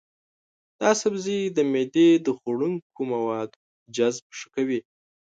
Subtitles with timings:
[0.79, 3.57] دا سبزی د معدې د خوړنکي موادو
[3.95, 4.79] جذب ښه کوي.